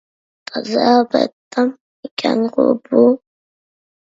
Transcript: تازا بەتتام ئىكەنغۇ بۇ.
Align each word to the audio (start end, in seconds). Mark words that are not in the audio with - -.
تازا 0.49 0.95
بەتتام 1.11 1.69
ئىكەنغۇ 2.09 2.67
بۇ. 2.89 3.05